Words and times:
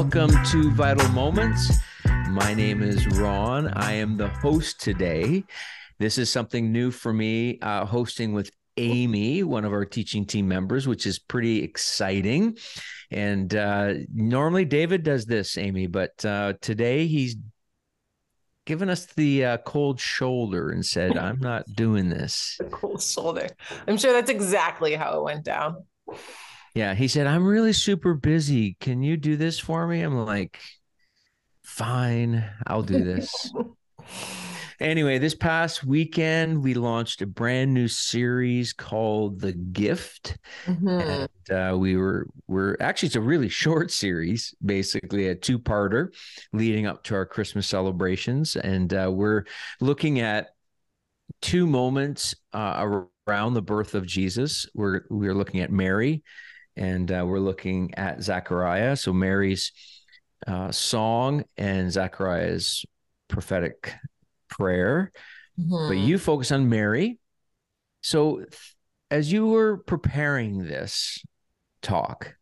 Welcome 0.00 0.30
to 0.46 0.70
Vitalmoments. 0.70 1.78
My 2.30 2.54
name 2.54 2.82
is 2.82 3.06
Ron. 3.18 3.68
I 3.68 3.92
am 3.92 4.16
the 4.16 4.28
host 4.28 4.80
today. 4.80 5.44
This 5.98 6.16
is 6.16 6.32
something 6.32 6.72
new 6.72 6.90
for 6.90 7.12
me, 7.12 7.58
uh, 7.60 7.84
hosting 7.84 8.32
with 8.32 8.50
Amy, 8.78 9.42
one 9.42 9.66
of 9.66 9.74
our 9.74 9.84
teaching 9.84 10.24
team 10.24 10.48
members, 10.48 10.88
which 10.88 11.06
is 11.06 11.18
pretty 11.18 11.62
exciting. 11.62 12.56
And 13.10 13.54
uh, 13.54 13.92
normally 14.10 14.64
David 14.64 15.02
does 15.02 15.26
this, 15.26 15.58
Amy, 15.58 15.86
but 15.86 16.24
uh, 16.24 16.54
today 16.62 17.06
he's 17.06 17.36
given 18.64 18.88
us 18.88 19.04
the 19.04 19.44
uh, 19.44 19.56
cold 19.58 20.00
shoulder 20.00 20.70
and 20.70 20.84
said, 20.84 21.18
I'm 21.18 21.40
not 21.40 21.66
doing 21.74 22.08
this. 22.08 22.56
The 22.64 22.70
cold 22.70 23.02
shoulder. 23.02 23.48
I'm 23.86 23.98
sure 23.98 24.14
that's 24.14 24.30
exactly 24.30 24.94
how 24.94 25.18
it 25.18 25.24
went 25.24 25.44
down. 25.44 25.84
Yeah. 26.74 26.94
He 26.94 27.08
said, 27.08 27.26
I'm 27.26 27.46
really 27.46 27.72
super 27.72 28.14
busy. 28.14 28.76
Can 28.80 29.02
you 29.02 29.16
do 29.16 29.36
this 29.36 29.58
for 29.58 29.86
me? 29.86 30.02
I'm 30.02 30.16
like, 30.24 30.58
fine, 31.62 32.44
I'll 32.66 32.82
do 32.82 33.02
this. 33.02 33.52
anyway, 34.80 35.18
this 35.18 35.34
past 35.34 35.84
weekend, 35.84 36.62
we 36.62 36.74
launched 36.74 37.22
a 37.22 37.26
brand 37.26 37.72
new 37.72 37.88
series 37.88 38.72
called 38.72 39.40
The 39.40 39.52
Gift. 39.52 40.36
Mm-hmm. 40.66 40.88
And 40.88 41.50
uh, 41.50 41.76
we 41.78 41.96
were, 41.96 42.26
we're 42.48 42.76
actually, 42.80 43.08
it's 43.08 43.16
a 43.16 43.20
really 43.20 43.48
short 43.48 43.90
series, 43.90 44.54
basically 44.64 45.28
a 45.28 45.34
two 45.34 45.58
parter 45.58 46.08
leading 46.52 46.86
up 46.86 47.04
to 47.04 47.14
our 47.14 47.26
Christmas 47.26 47.66
celebrations. 47.66 48.56
And 48.56 48.92
uh, 48.92 49.10
we're 49.12 49.44
looking 49.80 50.20
at 50.20 50.48
two 51.40 51.66
moments 51.66 52.34
uh, 52.52 53.02
around 53.28 53.54
the 53.54 53.62
birth 53.62 53.94
of 53.94 54.06
Jesus. 54.06 54.66
We're, 54.74 55.02
we're 55.08 55.34
looking 55.34 55.60
at 55.60 55.70
Mary 55.70 56.24
and 56.76 57.10
uh, 57.10 57.24
we're 57.26 57.40
looking 57.40 57.94
at 57.94 58.22
Zechariah. 58.22 58.96
So 58.96 59.12
Mary's 59.12 59.72
uh, 60.46 60.70
song 60.72 61.44
and 61.56 61.90
Zechariah's 61.92 62.84
prophetic 63.28 63.94
prayer, 64.48 65.12
mm-hmm. 65.58 65.88
but 65.88 65.98
you 65.98 66.18
focus 66.18 66.52
on 66.52 66.68
Mary. 66.68 67.18
So 68.02 68.44
as 69.10 69.30
you 69.30 69.46
were 69.46 69.78
preparing 69.78 70.64
this 70.64 71.22
talk, 71.82 72.34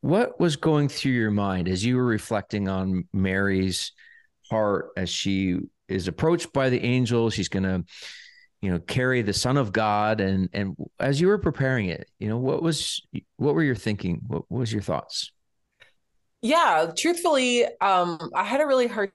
what 0.00 0.38
was 0.38 0.56
going 0.56 0.88
through 0.88 1.12
your 1.12 1.30
mind 1.30 1.68
as 1.68 1.84
you 1.84 1.96
were 1.96 2.04
reflecting 2.04 2.68
on 2.68 3.08
Mary's 3.12 3.92
heart 4.50 4.90
as 4.96 5.10
she 5.10 5.58
is 5.88 6.08
approached 6.08 6.52
by 6.52 6.70
the 6.70 6.82
angel? 6.84 7.30
She's 7.30 7.48
going 7.48 7.64
to 7.64 7.84
you 8.60 8.70
know 8.70 8.78
carry 8.80 9.22
the 9.22 9.32
son 9.32 9.56
of 9.56 9.72
god 9.72 10.20
and 10.20 10.48
and 10.52 10.76
as 10.98 11.20
you 11.20 11.28
were 11.28 11.38
preparing 11.38 11.86
it 11.86 12.10
you 12.18 12.28
know 12.28 12.38
what 12.38 12.62
was 12.62 13.00
what 13.36 13.54
were 13.54 13.62
your 13.62 13.76
thinking? 13.76 14.20
What, 14.26 14.42
what 14.48 14.58
was 14.58 14.72
your 14.72 14.82
thoughts? 14.82 15.32
Yeah 16.42 16.90
truthfully 16.96 17.66
um 17.80 18.18
i 18.34 18.44
had 18.44 18.60
a 18.60 18.66
really 18.66 18.86
hard 18.86 19.10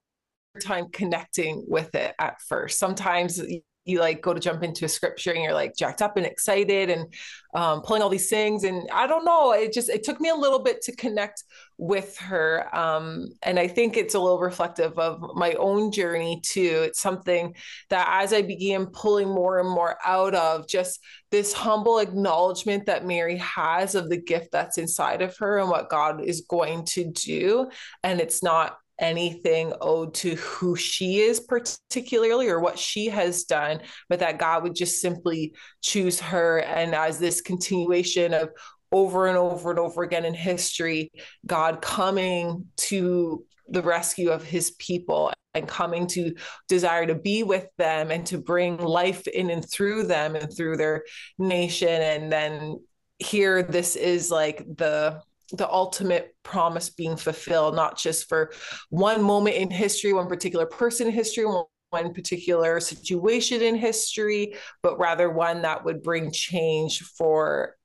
time 0.61 0.87
connecting 0.91 1.65
with 1.67 1.93
it 1.95 2.13
at 2.19 2.41
first. 2.41 2.79
Sometimes 2.79 3.41
you 3.85 3.99
like 3.99 4.21
go 4.21 4.33
to 4.33 4.39
jump 4.39 4.63
into 4.63 4.85
a 4.85 4.89
scripture 4.89 5.31
and 5.31 5.43
you're 5.43 5.53
like 5.53 5.75
jacked 5.75 6.01
up 6.01 6.17
and 6.17 6.25
excited 6.25 6.89
and 6.89 7.13
um, 7.53 7.81
pulling 7.81 8.01
all 8.01 8.09
these 8.09 8.29
things. 8.29 8.63
And 8.63 8.87
i 8.91 9.07
don't 9.07 9.25
know 9.25 9.51
it 9.53 9.73
just 9.73 9.89
it 9.89 10.03
took 10.03 10.19
me 10.21 10.29
a 10.29 10.35
little 10.35 10.59
bit 10.59 10.81
to 10.83 10.95
connect 10.95 11.43
with 11.77 12.17
her 12.17 12.73
um, 12.75 13.29
and 13.41 13.59
i 13.59 13.67
think 13.67 13.97
it's 13.97 14.15
a 14.15 14.19
little 14.19 14.39
reflective 14.39 14.97
of 14.97 15.21
my 15.35 15.53
own 15.53 15.91
journey 15.91 16.41
too. 16.43 16.83
It's 16.85 17.01
something 17.01 17.55
that 17.89 18.07
as 18.09 18.33
i 18.33 18.41
began 18.41 18.87
pulling 18.87 19.27
more 19.27 19.59
and 19.59 19.69
more 19.69 19.97
out 20.05 20.35
of 20.35 20.67
just 20.67 20.99
this 21.31 21.53
humble 21.53 21.99
acknowledgement 21.99 22.85
that 22.85 23.05
mary 23.05 23.37
has 23.37 23.95
of 23.95 24.09
the 24.09 24.17
gift 24.17 24.51
that's 24.51 24.77
inside 24.77 25.21
of 25.21 25.35
her 25.37 25.59
and 25.59 25.69
what 25.69 25.89
god 25.89 26.21
is 26.23 26.41
going 26.47 26.85
to 26.85 27.11
do 27.11 27.69
and 28.03 28.21
it's 28.21 28.43
not 28.43 28.77
anything 28.99 29.73
owed 29.81 30.13
to 30.13 30.35
who 30.35 30.75
she 30.75 31.19
is 31.19 31.39
particularly 31.39 32.47
or 32.47 32.59
what 32.59 32.77
she 32.77 33.07
has 33.07 33.43
done 33.43 33.79
but 34.09 34.19
that 34.19 34.37
god 34.37 34.63
would 34.63 34.75
just 34.75 35.01
simply 35.01 35.53
choose 35.81 36.19
her. 36.19 36.59
And 36.59 36.93
as 36.93 37.19
this 37.19 37.41
continuation 37.41 38.33
of 38.33 38.49
over 38.91 39.27
and 39.27 39.37
over 39.37 39.71
and 39.71 39.79
over 39.79 40.03
again 40.03 40.25
in 40.25 40.33
history 40.33 41.11
god 41.45 41.81
coming 41.81 42.65
to 42.77 43.43
the 43.67 43.81
rescue 43.81 44.29
of 44.29 44.43
his 44.43 44.71
people 44.71 45.33
and 45.53 45.67
coming 45.67 46.07
to 46.07 46.33
desire 46.67 47.05
to 47.05 47.15
be 47.15 47.43
with 47.43 47.67
them 47.77 48.11
and 48.11 48.25
to 48.27 48.37
bring 48.37 48.77
life 48.77 49.27
in 49.27 49.49
and 49.49 49.67
through 49.69 50.03
them 50.03 50.35
and 50.35 50.55
through 50.55 50.77
their 50.77 51.03
nation. 51.37 51.87
And 51.87 52.31
then 52.31 52.79
here 53.19 53.63
this 53.63 53.95
is 53.95 54.31
like 54.31 54.59
the 54.59 55.21
the 55.53 55.71
ultimate 55.71 56.35
promise 56.43 56.89
being 56.89 57.15
fulfilled, 57.15 57.75
not 57.75 57.97
just 57.97 58.27
for 58.27 58.51
one 58.89 59.21
moment 59.21 59.55
in 59.55 59.69
history, 59.69 60.11
one 60.11 60.27
particular 60.27 60.65
person 60.65 61.07
in 61.07 61.13
history, 61.13 61.45
one, 61.45 62.13
particular 62.13 62.79
situation 62.79 63.61
in 63.61 63.75
history, 63.75 64.55
but 64.81 64.97
rather 64.97 65.29
one 65.29 65.61
that 65.61 65.85
would 65.85 66.01
bring 66.01 66.31
change 66.31 67.01
for 67.01 67.75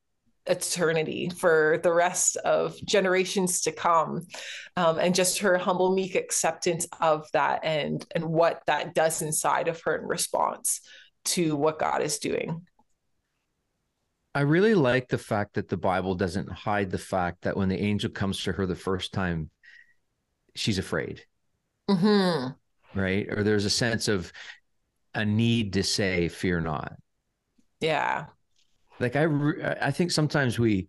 eternity 0.47 1.31
for 1.37 1.79
the 1.83 1.93
rest 1.93 2.37
of 2.39 2.75
generations 2.87 3.61
to 3.61 3.71
come. 3.71 4.27
Um, 4.79 4.99
and 4.99 5.15
just 5.15 5.41
her 5.41 5.59
humble 5.59 5.95
meek 5.95 6.15
acceptance 6.15 6.87
of 7.03 7.27
that 7.35 7.61
and 7.65 8.03
and 8.15 8.25
what 8.25 8.63
that 8.67 8.95
does 8.95 9.21
inside 9.21 9.69
of 9.69 9.79
her 9.83 9.99
in 9.99 10.07
response 10.07 10.81
to 11.25 11.55
what 11.57 11.79
god 11.79 12.01
is 12.01 12.19
doing 12.19 12.67
I 14.39 14.43
really 14.43 14.77
like 14.77 15.09
the 15.09 15.19
fact 15.19 15.55
that 15.55 15.69
the 15.69 15.77
Bible 15.77 16.15
doesn't 16.15 16.49
hide 16.49 16.93
the 16.93 16.97
fact 16.97 17.43
that 17.43 17.57
when 17.57 17.69
the 17.69 17.81
angel 17.81 18.09
comes 18.09 18.41
to 18.45 18.53
her 18.53 18.67
the 18.67 18.77
first 18.77 19.13
time, 19.13 19.51
she's 20.55 20.79
afraid. 20.79 21.25
Mm-hmm. 21.91 22.53
Right. 22.97 23.27
Or 23.29 23.43
there's 23.43 23.65
a 23.65 23.71
sense 23.71 24.07
of 24.07 24.33
a 25.13 25.25
need 25.25 25.73
to 25.73 25.83
say, 25.83 26.29
fear 26.29 26.61
not. 26.61 26.93
Yeah. 27.81 28.27
Like 29.01 29.17
I, 29.17 29.27
I 29.81 29.91
think 29.91 30.13
sometimes 30.13 30.57
we 30.57 30.87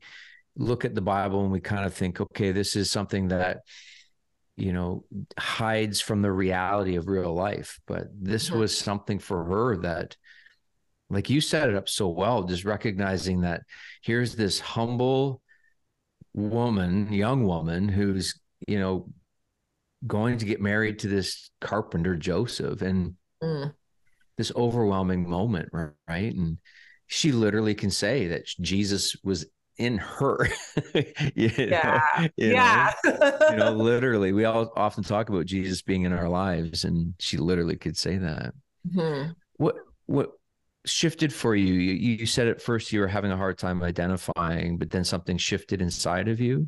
look 0.56 0.86
at 0.86 0.94
the 0.94 1.02
Bible 1.02 1.42
and 1.42 1.52
we 1.52 1.60
kind 1.60 1.88
of 1.88 1.96
think, 1.96 2.22
okay, 2.22 2.52
this 2.52 2.76
is 2.76 2.92
something 2.92 3.30
that, 3.30 3.62
you 4.58 4.74
know, 4.74 5.06
hides 5.40 6.00
from 6.02 6.22
the 6.22 6.32
reality 6.32 6.98
of 6.98 7.08
real 7.08 7.34
life. 7.34 7.80
But 7.88 8.10
this 8.14 8.52
mm-hmm. 8.52 8.60
was 8.60 8.78
something 8.78 9.18
for 9.18 9.44
her 9.44 9.78
that 9.78 10.18
like 11.10 11.30
you 11.30 11.42
set 11.42 11.70
it 11.70 11.76
up 11.76 11.90
so 11.90 12.08
well 12.08 12.44
just 12.44 12.66
recognizing 12.66 13.42
that 13.42 13.62
here's 14.02 14.36
this 14.36 14.60
humble 14.60 15.42
woman 16.34 17.12
young 17.12 17.44
woman 17.44 17.90
who's 17.90 18.40
you 18.68 18.80
know 18.80 19.10
going 20.06 20.38
to 20.38 20.46
get 20.46 20.62
married 20.62 21.00
to 21.00 21.08
this 21.08 21.50
carpenter 21.60 22.16
joseph 22.16 22.82
and 22.82 23.16
mm. 23.44 23.74
this 24.38 24.52
overwhelming 24.56 25.28
moment 25.28 25.70
right? 25.74 26.36
And 26.36 26.58
she 27.08 27.32
literally 27.32 27.76
can 27.76 27.90
say 27.90 28.28
that 28.28 28.46
jesus 28.62 29.16
was 29.24 29.46
in 29.78 29.98
her 29.98 30.48
yeah 31.36 32.02
know, 32.18 32.28
yeah. 32.36 32.92
know, 33.04 33.38
you 33.50 33.56
know 33.56 33.72
literally 33.76 34.34
we 34.34 34.44
all 34.44 34.72
often 34.76 35.04
talk 35.04 35.30
about 35.30 35.46
jesus 35.46 35.82
being 35.82 36.04
in 36.04 36.12
our 36.12 36.28
lives 36.28 36.84
and 36.84 37.14
she 37.18 37.38
literally 37.38 37.78
could 37.78 37.98
say 37.98 38.18
that. 38.18 38.54
Mm-hmm. 38.94 39.32
what 39.58 39.76
what 40.06 40.32
shifted 40.90 41.34
for 41.34 41.56
you? 41.56 41.74
you? 41.74 41.94
You 42.18 42.26
said 42.26 42.48
at 42.48 42.62
first 42.62 42.92
you 42.92 43.00
were 43.00 43.08
having 43.08 43.32
a 43.32 43.38
hard 43.38 43.58
time 43.58 43.82
identifying, 43.84 44.78
but 44.78 44.90
then 44.90 45.04
something 45.04 45.38
shifted 45.38 45.82
inside 45.82 46.28
of 46.28 46.40
you. 46.40 46.68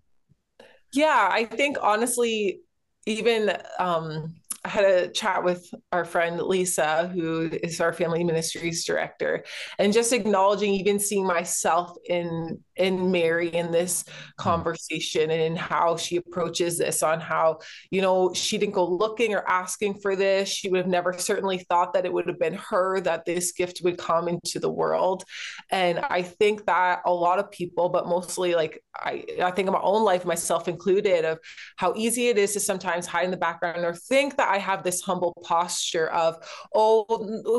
Yeah, 0.94 1.30
I 1.32 1.46
think 1.46 1.78
honestly, 1.82 2.62
even 3.06 3.56
um, 3.80 4.36
I 4.64 4.70
had 4.70 4.86
a 4.86 5.08
chat 5.08 5.44
with 5.44 5.74
our 5.92 6.06
friend 6.06 6.40
Lisa, 6.40 7.08
who 7.08 7.50
is 7.64 7.82
our 7.82 7.94
family 7.94 8.24
ministries 8.24 8.86
director, 8.86 9.44
and 9.80 9.92
just 9.92 10.14
acknowledging, 10.14 10.74
even 10.74 11.00
seeing 11.00 11.26
myself 11.26 11.96
in 12.06 12.60
in 12.82 13.12
Mary 13.12 13.50
in 13.50 13.72
this 13.72 14.04
mm-hmm. 14.04 14.32
conversation 14.38 15.32
and 15.32 15.42
in 15.42 15.56
how 15.56 15.98
she 15.98 16.18
approaches 16.18 16.78
this, 16.78 17.04
on 17.04 17.20
how 17.20 17.60
you 17.92 18.02
know 18.02 18.34
she 18.34 18.58
didn't 18.58 18.74
go 18.74 18.86
looking 18.86 19.34
or 19.34 19.48
asking 19.48 20.00
for 20.02 20.16
this. 20.16 20.50
She 20.50 20.70
would 20.70 20.80
have 20.80 20.88
never 20.88 21.14
certainly 21.14 21.60
thought 21.60 21.94
that 21.94 22.06
it 22.06 22.14
would 22.14 22.28
have 22.28 22.40
been 22.40 22.56
her 22.56 23.00
that 23.02 23.26
this 23.26 23.52
gift 23.52 23.82
would 23.84 23.98
come 23.98 24.28
into 24.28 24.60
the 24.60 24.70
world, 24.70 25.24
and 25.70 26.00
I 26.00 26.22
think 26.24 26.66
that 26.66 27.02
a 27.06 27.14
lot 27.14 27.40
of 27.40 27.52
people, 27.52 27.90
but 27.90 28.08
mostly 28.08 28.56
like 28.56 28.84
I, 28.96 29.24
I 29.42 29.52
think 29.52 29.68
of 29.68 29.74
my 29.74 29.82
own 29.82 30.04
life, 30.04 30.26
myself 30.26 30.68
included, 30.68 31.26
of 31.26 31.40
how 31.78 31.94
easy 31.96 32.28
it 32.28 32.38
is 32.38 32.54
to 32.54 32.60
sometimes 32.60 33.06
hide 33.06 33.26
in 33.26 33.32
the 33.32 33.38
background 33.38 33.86
or 33.86 33.94
think 33.94 34.38
that 34.38 34.50
I 34.50 34.58
have 34.58 34.84
this 34.84 35.02
humble 35.02 35.34
posture 35.44 36.10
of, 36.10 36.38
oh, 36.74 37.06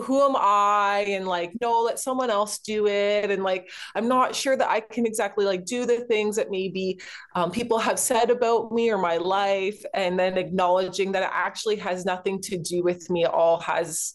who 0.05 0.23
am 0.23 0.37
I? 0.37 1.07
And 1.09 1.27
like, 1.27 1.53
no, 1.61 1.83
let 1.83 1.99
someone 1.99 2.31
else 2.31 2.59
do 2.59 2.87
it. 2.87 3.31
And 3.31 3.43
like, 3.43 3.71
I'm 3.95 4.09
not 4.09 4.35
sure 4.35 4.57
that 4.57 4.69
I 4.69 4.81
can 4.81 5.07
exactly 5.13 5.45
like 5.45 5.67
do 5.67 5.85
the 5.85 6.01
things 6.07 6.37
that 6.37 6.51
maybe 6.51 6.99
um, 7.35 7.51
people 7.51 7.79
have 7.79 7.99
said 7.99 8.31
about 8.31 8.73
me 8.73 8.91
or 8.91 8.97
my 8.97 9.19
life. 9.19 9.85
And 9.93 10.19
then 10.19 10.39
acknowledging 10.39 11.13
that 11.13 11.23
it 11.23 11.31
actually 11.33 11.77
has 11.77 12.07
nothing 12.07 12.41
to 12.43 12.57
do 12.57 12.83
with 12.83 13.11
me. 13.11 13.25
It 13.25 13.31
all 13.31 13.61
has 13.61 14.15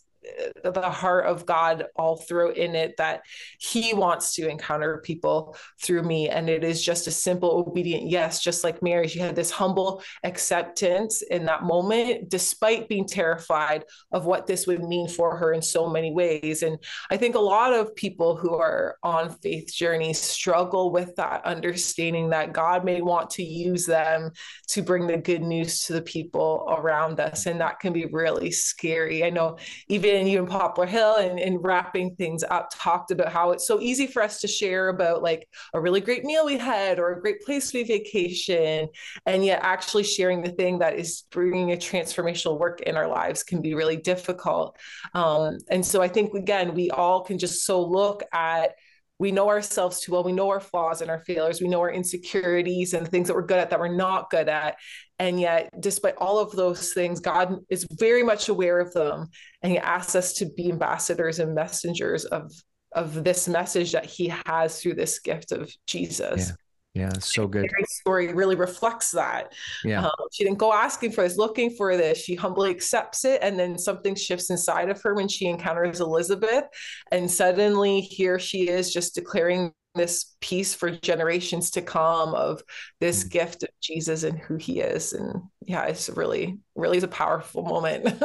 the 0.63 0.89
heart 0.89 1.25
of 1.25 1.45
God 1.45 1.85
all 1.95 2.18
through 2.18 2.51
in 2.51 2.75
it 2.75 2.97
that 2.97 3.21
He 3.59 3.94
wants 3.94 4.35
to 4.35 4.50
encounter 4.50 5.00
people 5.00 5.56
through 5.81 6.03
me. 6.03 6.29
And 6.29 6.50
it 6.50 6.63
is 6.63 6.83
just 6.83 7.07
a 7.07 7.12
simple, 7.12 7.65
obedient 7.68 8.09
yes, 8.09 8.44
just 8.44 8.63
like 8.63 8.83
Mary. 8.83 9.07
She 9.07 9.19
had 9.19 9.35
this 9.35 9.51
humble 9.51 10.03
acceptance 10.24 11.21
in 11.21 11.45
that 11.45 11.63
moment, 11.63 12.29
despite 12.29 12.89
being 12.89 13.07
terrified 13.07 13.85
of 14.12 14.25
what 14.25 14.47
this 14.47 14.68
would 14.68 14.83
mean 14.83 15.07
for 15.07 15.38
her 15.38 15.53
in 15.53 15.62
so 15.62 15.89
many 15.89 16.12
ways. 16.12 16.63
And 16.63 16.77
I 17.09 17.18
think 17.18 17.35
a 17.35 17.39
lot 17.39 17.73
of 17.73 17.95
people 17.95 18.35
who 18.35 18.56
are 18.56 18.97
on 19.03 19.30
faith 19.30 19.73
journeys 19.73 20.19
struggle 20.19 20.91
with 20.91 21.15
that 21.15 21.45
understanding 21.45 22.30
that 22.30 22.53
God 22.53 22.83
may 22.83 23.01
want 23.01 23.30
to 23.31 23.44
use 23.44 23.85
them 23.85 24.31
to 24.69 24.81
bring 24.81 25.07
the 25.07 25.18
good 25.18 25.41
news 25.41 25.83
to 25.85 25.94
the 25.94 26.01
people 26.01 26.65
around 26.69 27.19
us. 27.19 27.45
And 27.45 27.62
that 27.62 27.80
can 27.80 27.94
be 27.94 28.06
really 28.06 28.51
scary. 28.51 29.23
I 29.23 29.30
know 29.30 29.57
even 29.88 30.16
you 30.25 30.33
even 30.33 30.47
Poplar 30.47 30.85
Hill 30.85 31.17
and, 31.17 31.39
and 31.39 31.63
wrapping 31.63 32.15
things 32.15 32.43
up 32.49 32.69
talked 32.73 33.11
about 33.11 33.31
how 33.31 33.51
it's 33.51 33.67
so 33.67 33.79
easy 33.79 34.07
for 34.07 34.21
us 34.21 34.39
to 34.41 34.47
share 34.47 34.89
about 34.89 35.21
like 35.21 35.47
a 35.73 35.79
really 35.79 36.01
great 36.01 36.23
meal 36.23 36.45
we 36.45 36.57
had 36.57 36.97
or 36.97 37.11
a 37.11 37.21
great 37.21 37.41
place 37.41 37.73
we 37.73 37.83
vacation. 37.83 38.87
And 39.25 39.45
yet 39.45 39.59
actually 39.61 40.03
sharing 40.03 40.41
the 40.41 40.51
thing 40.51 40.79
that 40.79 40.97
is 40.97 41.23
bringing 41.29 41.73
a 41.73 41.75
transformational 41.75 42.57
work 42.57 42.81
in 42.81 42.95
our 42.95 43.07
lives 43.07 43.43
can 43.43 43.61
be 43.61 43.75
really 43.75 43.97
difficult. 43.97 44.77
Um, 45.13 45.59
and 45.69 45.85
so 45.85 46.01
I 46.01 46.07
think, 46.07 46.33
again, 46.33 46.73
we 46.73 46.89
all 46.89 47.23
can 47.23 47.37
just 47.37 47.65
so 47.65 47.83
look 47.83 48.23
at 48.33 48.71
we 49.19 49.31
know 49.31 49.49
ourselves 49.49 49.99
too 49.99 50.11
well. 50.11 50.23
We 50.23 50.31
know 50.31 50.49
our 50.49 50.59
flaws 50.59 51.01
and 51.01 51.09
our 51.09 51.19
failures. 51.19 51.61
We 51.61 51.67
know 51.67 51.79
our 51.79 51.91
insecurities 51.91 52.93
and 52.93 53.07
things 53.07 53.27
that 53.27 53.33
we're 53.33 53.45
good 53.45 53.57
at 53.57 53.69
that 53.71 53.79
we're 53.79 53.95
not 53.95 54.29
good 54.29 54.47
at. 54.47 54.77
And 55.19 55.39
yet, 55.39 55.69
despite 55.79 56.15
all 56.17 56.39
of 56.39 56.51
those 56.51 56.93
things, 56.93 57.19
God 57.19 57.55
is 57.69 57.87
very 57.91 58.21
much 58.21 58.49
aware 58.49 58.79
of 58.79 58.93
them. 58.93 59.27
And 59.61 59.71
He 59.71 59.79
asks 59.79 60.15
us 60.15 60.33
to 60.33 60.45
be 60.55 60.71
ambassadors 60.71 61.39
and 61.39 61.55
messengers 61.55 62.25
of, 62.25 62.51
of 62.91 63.23
this 63.23 63.47
message 63.47 63.93
that 63.93 64.05
He 64.05 64.31
has 64.45 64.79
through 64.81 64.95
this 64.95 65.19
gift 65.19 65.51
of 65.51 65.71
Jesus. 65.87 66.49
Yeah. 66.49 66.55
Yeah, 66.97 67.13
so 67.19 67.47
good. 67.47 67.69
Mary's 67.71 67.94
story 67.94 68.33
really 68.33 68.55
reflects 68.55 69.11
that. 69.11 69.53
Yeah. 69.83 70.05
Um, 70.05 70.11
she 70.31 70.44
didn't 70.44 70.57
go 70.57 70.73
asking 70.73 71.11
for 71.11 71.23
this, 71.23 71.38
looking 71.38 71.69
for 71.69 71.95
this. 71.95 72.17
She 72.17 72.33
humbly 72.33 72.71
accepts 72.71 73.23
it. 73.23 73.39
And 73.44 73.59
then 73.59 73.77
something 73.77 74.15
shifts 74.15 74.49
inside 74.49 74.89
of 74.89 74.99
her 75.03 75.13
when 75.13 75.27
she 75.27 75.45
encounters 75.45 76.01
Elizabeth. 76.01 76.63
And 77.11 77.29
suddenly 77.29 78.01
here 78.01 78.39
she 78.39 78.67
is 78.67 78.91
just 78.91 79.13
declaring 79.13 79.73
this 79.94 80.35
peace 80.41 80.73
for 80.73 80.89
generations 80.89 81.71
to 81.71 81.81
come 81.81 82.33
of 82.33 82.61
this 82.99 83.19
mm-hmm. 83.19 83.29
gift 83.29 83.63
of 83.63 83.69
Jesus 83.79 84.23
and 84.23 84.39
who 84.39 84.55
he 84.55 84.79
is. 84.79 85.13
And 85.13 85.44
yeah, 85.61 85.85
it's 85.85 86.09
really, 86.09 86.57
really 86.75 86.97
is 86.97 87.03
a 87.03 87.07
powerful 87.07 87.63
moment. 87.63 88.17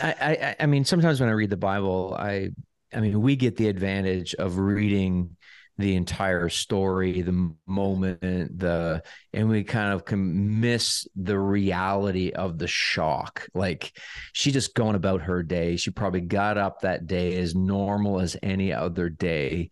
I, 0.00 0.14
I, 0.20 0.56
I 0.60 0.66
mean, 0.66 0.84
sometimes 0.84 1.20
when 1.20 1.28
I 1.28 1.32
read 1.32 1.50
the 1.50 1.56
Bible, 1.56 2.16
I, 2.18 2.50
I 2.92 3.00
mean, 3.00 3.20
we 3.20 3.36
get 3.36 3.56
the 3.56 3.68
advantage 3.68 4.34
of 4.34 4.58
reading 4.58 5.36
the 5.78 5.94
entire 5.94 6.48
story, 6.48 7.22
the 7.22 7.52
moment, 7.66 8.20
the 8.58 9.02
and 9.32 9.48
we 9.48 9.62
kind 9.62 9.92
of 9.92 10.04
can 10.04 10.60
miss 10.60 11.06
the 11.14 11.38
reality 11.38 12.32
of 12.32 12.58
the 12.58 12.66
shock. 12.66 13.46
Like 13.54 13.96
she 14.32 14.50
just 14.50 14.74
going 14.74 14.96
about 14.96 15.22
her 15.22 15.44
day. 15.44 15.76
She 15.76 15.90
probably 15.90 16.20
got 16.20 16.58
up 16.58 16.80
that 16.80 17.06
day 17.06 17.38
as 17.38 17.54
normal 17.54 18.18
as 18.18 18.36
any 18.42 18.72
other 18.72 19.08
day, 19.08 19.70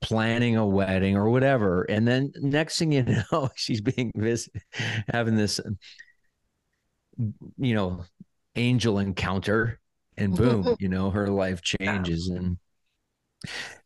planning 0.00 0.56
a 0.56 0.66
wedding 0.66 1.16
or 1.16 1.28
whatever. 1.28 1.82
And 1.82 2.08
then 2.08 2.32
next 2.36 2.78
thing 2.78 2.92
you 2.92 3.04
know, 3.32 3.50
she's 3.54 3.82
being 3.82 4.10
this 4.14 4.48
having 5.08 5.36
this, 5.36 5.60
you 7.58 7.74
know, 7.74 8.04
angel 8.56 8.98
encounter, 8.98 9.80
and 10.16 10.34
boom, 10.34 10.76
you 10.80 10.88
know, 10.88 11.10
her 11.10 11.28
life 11.28 11.60
changes 11.60 12.28
and 12.28 12.56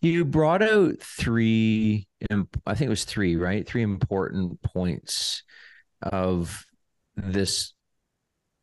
you 0.00 0.24
brought 0.24 0.62
out 0.62 1.00
three, 1.00 2.06
I 2.30 2.74
think 2.74 2.86
it 2.86 2.88
was 2.88 3.04
three, 3.04 3.36
right? 3.36 3.66
Three 3.66 3.82
important 3.82 4.62
points 4.62 5.42
of 6.02 6.64
this 7.16 7.72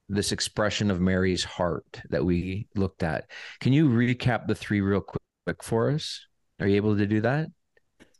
this 0.10 0.32
expression 0.32 0.92
of 0.92 1.00
Mary's 1.00 1.44
heart 1.44 2.02
that 2.10 2.24
we 2.24 2.68
looked 2.76 3.04
at. 3.04 3.30
Can 3.62 3.74
you 3.74 3.90
recap 3.90 4.48
the 4.48 4.56
three 4.56 4.82
real 4.82 5.02
quick 5.02 5.64
for 5.64 5.90
us? 5.90 6.26
Are 6.60 6.68
you 6.68 6.76
able 6.76 6.98
to 6.98 7.08
do 7.08 7.22
that? 7.22 7.48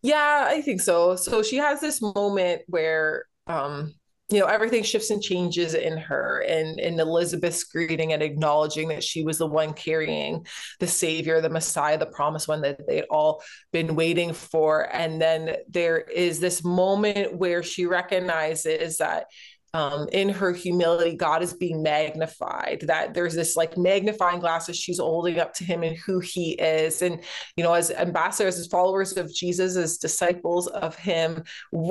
Yeah, 0.02 0.46
I 0.48 0.62
think 0.62 0.82
so. 0.82 1.16
So 1.16 1.44
she 1.44 1.58
has 1.58 1.82
this 1.82 2.02
moment 2.02 2.64
where 2.68 3.26
um 3.48 3.94
you 4.30 4.40
know 4.40 4.46
everything 4.46 4.84
shifts 4.84 5.10
and 5.10 5.22
changes 5.22 5.74
in 5.74 5.98
her 5.98 6.44
and 6.48 6.80
in 6.80 7.00
elizabeth's 7.00 7.66
greeting 7.66 8.14
and 8.14 8.24
acknowledging 8.24 8.88
that 8.88 9.04
she 9.04 9.24
was 9.24 9.38
the 9.38 9.46
one 9.46 9.74
carrying 9.74 10.46
the 10.80 10.88
savior 10.88 11.42
the 11.42 11.50
messiah 11.50 11.98
the 11.98 12.06
promised 12.06 12.48
one 12.48 12.62
that 12.62 12.80
they'd 12.88 13.04
all 13.10 13.44
been 13.72 13.96
waiting 13.96 14.34
for. 14.34 14.94
And 14.94 15.22
then 15.22 15.58
there 15.70 16.00
is 16.00 16.40
this 16.40 16.64
moment 16.64 17.36
where 17.36 17.64
she 17.64 17.86
recognizes 17.86 18.98
that 18.98 19.26
um, 19.74 20.08
in 20.12 20.30
her 20.30 20.52
humility, 20.52 21.16
God 21.16 21.42
is 21.42 21.54
being 21.54 21.82
magnified. 21.82 22.84
That 22.88 23.14
there's 23.14 23.34
this 23.34 23.56
like 23.56 23.78
magnifying 23.78 24.40
glass 24.40 24.68
that 24.68 24.76
she's 24.76 25.00
holding 25.00 25.40
up 25.40 25.54
to 25.56 25.64
him 25.64 25.82
and 25.84 25.98
who 25.98 26.20
he 26.20 26.52
is. 26.52 27.02
And, 27.02 27.22
you 27.58 27.64
know, 27.64 27.74
as 27.74 27.90
ambassadors, 27.90 28.60
as 28.60 28.68
followers 28.68 29.18
of 29.18 29.34
Jesus, 29.34 29.76
as 29.76 29.98
disciples 29.98 30.68
of 30.68 30.96
him, 30.96 31.44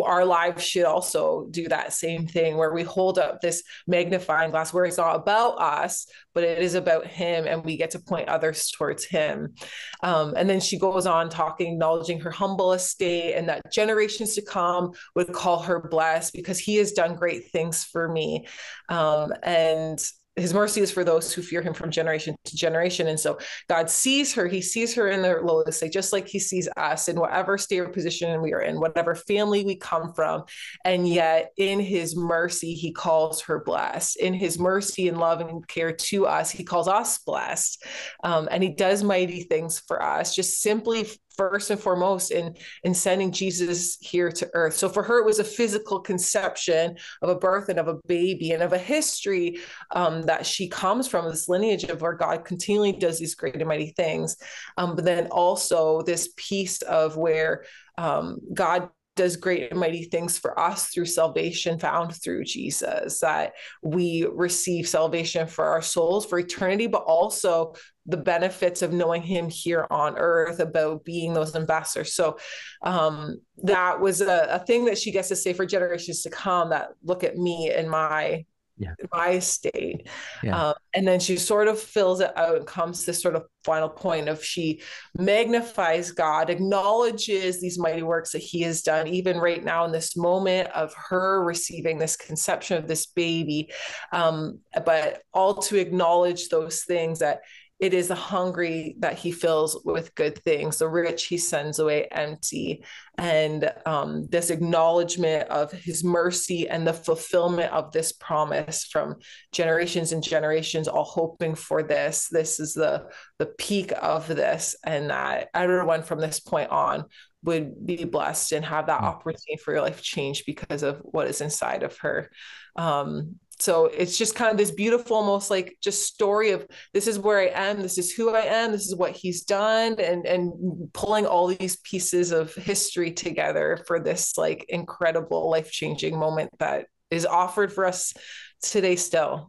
our 0.05 0.25
lives 0.25 0.64
should 0.64 0.84
also 0.84 1.49
do 1.50 1.69
that 1.69 1.93
same 1.93 2.26
thing 2.26 2.56
where 2.56 2.73
we 2.73 2.84
hold 2.84 3.19
up 3.19 3.40
this 3.40 3.64
magnifying 3.87 4.52
glass 4.52 4.73
where 4.73 4.84
it's 4.84 4.99
not 4.99 5.17
about 5.17 5.61
us, 5.61 6.06
but 6.34 6.44
it 6.44 6.58
is 6.58 6.75
about 6.75 7.06
him 7.06 7.46
and 7.46 7.64
we 7.64 7.76
get 7.76 7.90
to 7.90 7.99
point 7.99 8.29
others 8.29 8.70
towards 8.70 9.05
him. 9.05 9.55
Um, 10.02 10.34
and 10.37 10.49
then 10.49 10.61
she 10.61 10.79
goes 10.79 11.06
on 11.06 11.29
talking, 11.29 11.73
acknowledging 11.73 12.20
her 12.20 12.31
humble 12.31 12.73
estate 12.73 13.34
and 13.34 13.49
that 13.49 13.73
generations 13.73 14.34
to 14.37 14.43
come 14.43 14.93
would 15.17 15.32
call 15.32 15.61
her 15.61 15.81
blessed 15.81 16.32
because 16.32 16.58
he 16.58 16.76
has 16.76 16.93
done 16.93 17.17
great 17.17 17.50
things 17.50 17.72
for 17.73 18.09
me. 18.09 18.47
Um, 18.89 19.33
and 19.43 20.03
his 20.37 20.55
mercy 20.55 20.81
is 20.81 20.91
for 20.91 21.05
those 21.05 21.33
who 21.33 21.43
fear 21.43 21.61
him 21.61 21.75
from 21.75 21.91
generation 21.91 22.35
to 22.45 22.57
generation. 22.57 23.09
And 23.09 23.21
so 23.21 23.39
God 23.69 23.91
sees 23.91 24.33
her, 24.33 24.47
he 24.47 24.63
sees 24.63 24.95
her 24.95 25.09
in 25.09 25.21
the 25.21 25.41
lowest 25.43 25.79
state, 25.79 25.93
just 25.93 26.13
like 26.13 26.27
he 26.27 26.39
sees 26.39 26.69
us 26.77 27.09
in 27.09 27.21
whatever 27.21 27.59
state 27.59 27.81
or 27.81 27.89
position 27.89 28.41
we 28.41 28.55
are 28.55 28.63
in, 28.63 28.81
whatever 28.81 29.15
family 29.15 29.63
we 29.65 29.77
come 29.77 30.15
from. 30.15 30.45
And 30.87 31.07
yet 31.07 31.53
in 31.59 31.81
his 31.81 32.17
mercy, 32.17 32.73
he 32.73 32.93
calls 32.93 33.43
her 33.43 33.63
blessed. 33.63 34.17
In 34.17 34.33
his 34.33 34.59
mercy 34.59 35.09
and 35.09 35.19
love 35.19 35.41
and 35.41 35.67
care 35.69 35.93
to 35.93 36.27
us, 36.27 36.51
he 36.51 36.65
calls 36.65 36.89
us 36.89 37.19
blessed. 37.19 37.85
Um, 38.25 38.49
and 38.51 38.63
he 38.63 38.71
does 38.71 39.05
mighty 39.05 39.43
things 39.43 39.81
for 39.87 40.03
us, 40.03 40.35
just 40.35 40.63
simply 40.63 41.08
first 41.36 41.70
and 41.70 41.81
foremost 41.81 42.31
in 42.31 42.56
in 42.84 42.94
sending 42.94 43.32
Jesus 43.32 43.96
here 44.01 44.31
to 44.31 44.51
earth. 44.55 44.74
So 44.74 44.89
for 44.89 45.03
her, 45.03 45.19
it 45.20 45.27
was 45.27 45.39
a 45.39 45.44
physical 45.44 46.01
conception 46.01 46.96
of 47.22 47.29
a 47.29 47.39
birth 47.39 47.69
and 47.69 47.79
of 47.79 47.89
a 47.89 47.98
baby 48.06 48.53
and 48.53 48.62
of 48.62 48.72
a 48.72 48.79
history 48.79 49.58
um, 49.93 50.22
that 50.22 50.46
she 50.46 50.69
comes 50.69 51.08
from, 51.08 51.29
this 51.29 51.48
lineage 51.48 51.84
of 51.84 52.01
where 52.01 52.15
God 52.15 52.44
continually 52.44 52.93
does 52.93 53.19
these 53.19 53.34
great 53.34 53.56
and 53.56 53.67
mighty 53.67 53.93
things. 53.96 54.36
Um, 54.77 54.96
but 54.96 55.05
then 55.05 55.29
also 55.29 56.03
this 56.03 56.31
piece 56.36 56.82
of 56.82 57.17
where 57.17 57.65
um, 57.98 58.39
God 58.53 58.89
does 59.15 59.36
great 59.36 59.70
and 59.70 59.79
mighty 59.79 60.05
things 60.05 60.39
for 60.39 60.58
us 60.58 60.86
through 60.86 61.05
salvation 61.05 61.79
found 61.79 62.15
through 62.15 62.44
Jesus, 62.44 63.20
that 63.20 63.53
we 63.82 64.27
receive 64.32 64.89
salvation 64.89 65.46
for 65.46 65.67
our 65.67 65.82
souls 65.82 66.24
for 66.24 66.39
eternity, 66.39 66.86
but 66.86 67.03
also 67.03 67.74
the 68.06 68.17
benefits 68.17 68.82
of 68.82 68.93
knowing 68.93 69.23
him 69.23 69.49
here 69.49 69.87
on 69.91 70.19
earth 70.19 70.61
about 70.61 71.05
being 71.05 71.35
those 71.35 71.55
ambassadors. 71.55 72.15
So 72.15 72.39
um, 72.82 73.41
that 73.63 74.01
was 74.01 74.21
a, 74.21 74.49
a 74.51 74.59
thing 74.59 74.87
that 74.87 74.99
she 74.99 75.13
gets 75.13 75.29
to 75.29 75.37
say 75.37 75.53
for 75.53 75.67
generations 75.67 76.23
to 76.23 76.31
come 76.31 76.71
that 76.71 76.91
look 77.05 77.23
at 77.25 77.37
me 77.37 77.71
and 77.71 77.89
my 77.89 78.44
yeah. 78.79 78.94
my 79.13 79.39
state. 79.39 80.09
Yeah. 80.43 80.71
Um, 80.71 80.75
and 80.94 81.06
then 81.06 81.21
she 81.21 81.37
sort 81.37 81.69
of 81.69 81.79
fills 81.79 82.21
it 82.21 82.37
out 82.37 82.56
and 82.56 82.67
comes 82.67 83.01
to 83.01 83.06
this 83.06 83.23
sort 83.23 83.37
of 83.37 83.44
final 83.65 83.89
point 83.89 84.29
of 84.29 84.44
she 84.44 84.82
magnifies 85.17 86.11
God, 86.11 86.51
acknowledges 86.51 87.61
these 87.61 87.79
mighty 87.79 88.03
works 88.03 88.32
that 88.32 88.41
he 88.43 88.63
has 88.63 88.82
done, 88.82 89.06
even 89.06 89.39
right 89.39 89.63
now 89.63 89.85
in 89.85 89.93
this 89.93 90.17
moment 90.17 90.69
of 90.71 90.93
her 90.94 91.44
receiving 91.44 91.99
this 91.99 92.17
conception 92.17 92.77
of 92.77 92.89
this 92.89 93.06
baby. 93.06 93.71
Um, 94.11 94.61
but 94.85 95.23
all 95.32 95.55
to 95.63 95.79
acknowledge 95.79 96.49
those 96.49 96.82
things 96.82 97.21
that 97.21 97.43
it 97.82 97.94
is 97.94 98.06
the 98.06 98.15
hungry 98.15 98.94
that 99.01 99.19
he 99.19 99.32
fills 99.32 99.82
with 99.84 100.15
good 100.15 100.39
things. 100.44 100.79
The 100.79 100.89
rich 100.89 101.24
he 101.24 101.36
sends 101.36 101.81
away 101.81 102.06
empty. 102.12 102.84
And 103.19 103.72
um, 103.84 104.29
this 104.29 104.51
acknowledgement 104.51 105.48
of 105.48 105.72
his 105.72 106.05
mercy 106.05 106.69
and 106.69 106.86
the 106.86 106.93
fulfillment 106.93 107.72
of 107.72 107.91
this 107.91 108.12
promise 108.12 108.84
from 108.84 109.17
generations 109.51 110.12
and 110.12 110.22
generations 110.22 110.86
all 110.86 111.03
hoping 111.03 111.56
for 111.56 111.82
this. 111.82 112.29
This 112.31 112.60
is 112.60 112.72
the 112.72 113.08
the 113.41 113.46
peak 113.46 113.93
of 114.01 114.29
this. 114.29 114.77
And 114.84 115.10
that 115.10 115.48
everyone 115.53 116.05
from 116.05 116.20
this 116.20 116.39
point 116.39 116.70
on 116.70 117.06
would 117.43 117.84
be 117.84 118.05
blessed 118.05 118.53
and 118.53 118.65
have 118.65 118.86
that 118.86 119.01
hmm. 119.01 119.06
opportunity 119.06 119.56
for 119.56 119.72
your 119.72 119.82
life 119.82 120.01
change 120.01 120.44
because 120.46 120.84
of 120.84 120.98
what 120.98 121.27
is 121.27 121.41
inside 121.41 121.82
of 121.82 121.98
her. 121.98 122.31
Um, 122.77 123.41
so 123.63 123.87
it's 123.87 124.19
just 124.19 124.35
kind 124.35 124.51
of 124.51 124.57
this 124.57 124.73
beautiful 124.73 125.17
almost 125.17 125.51
like 125.51 125.77
just 125.81 126.05
story 126.05 126.51
of 126.51 126.67
this 126.93 127.07
is 127.07 127.19
where 127.19 127.39
i 127.39 127.51
am 127.55 127.81
this 127.81 127.97
is 127.97 128.13
who 128.13 128.35
i 128.35 128.41
am 128.41 128.73
this 128.73 128.87
is 128.87 128.97
what 128.97 129.13
he's 129.13 129.43
done 129.43 129.95
and 130.01 130.27
and 130.27 130.93
pulling 130.93 131.27
all 131.27 131.47
these 131.47 131.77
pieces 131.77 132.33
of 132.33 132.53
history 132.55 133.13
together 133.13 133.79
for 133.87 134.01
this 134.01 134.37
like 134.37 134.67
incredible 134.69 135.49
life-changing 135.49 136.19
moment 136.19 136.51
that 136.59 136.87
is 137.11 137.25
offered 137.25 137.73
for 137.73 137.85
us 137.85 138.15
today 138.63 138.97
still. 138.97 139.49